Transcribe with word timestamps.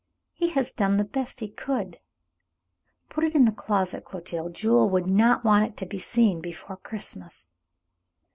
"He 0.33 0.49
has 0.49 0.71
done 0.71 0.97
the 0.97 1.03
best 1.03 1.41
he 1.41 1.47
could. 1.47 1.99
Put 3.09 3.23
it 3.23 3.35
in 3.35 3.45
the 3.45 3.51
closet, 3.51 4.03
Clotilde. 4.03 4.55
Jules 4.55 4.91
would 4.91 5.05
not 5.05 5.43
want 5.45 5.63
it 5.65 5.77
to 5.77 5.85
be 5.85 5.99
seen 5.99 6.41
before 6.41 6.77
Christmas." 6.77 7.51